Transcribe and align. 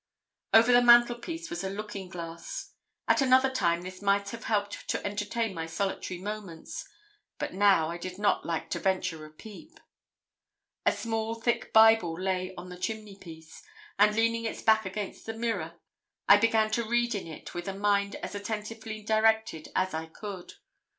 Over 0.51 0.71
the 0.71 0.81
mantelpiece 0.81 1.51
was 1.51 1.63
a 1.63 1.69
looking 1.69 2.09
glass. 2.09 2.73
At 3.07 3.21
another 3.21 3.51
time 3.51 3.83
this 3.83 4.01
might 4.01 4.29
have 4.31 4.45
helped 4.45 4.87
to 4.89 5.05
entertain 5.05 5.53
my 5.53 5.67
solitary 5.67 6.19
moments, 6.19 6.89
but 7.37 7.53
now 7.53 7.91
I 7.91 7.99
did 7.99 8.17
not 8.17 8.43
like 8.43 8.71
to 8.71 8.79
venture 8.79 9.23
a 9.25 9.29
peep. 9.29 9.79
A 10.87 10.91
small 10.91 11.35
thick 11.35 11.71
Bible 11.71 12.19
lay 12.19 12.55
on 12.55 12.69
the 12.69 12.77
chimneypiece, 12.77 13.61
and 13.99 14.15
leaning 14.15 14.43
its 14.45 14.63
back 14.63 14.87
against 14.87 15.27
the 15.27 15.35
mirror, 15.35 15.79
I 16.27 16.37
began 16.37 16.71
to 16.71 16.83
read 16.83 17.13
in 17.13 17.27
it 17.27 17.53
with 17.53 17.67
a 17.67 17.75
mind 17.75 18.15
as 18.23 18.33
attentively 18.33 19.03
directed 19.03 19.67
as 19.75 19.93
I 19.93 20.07
could. 20.07 20.53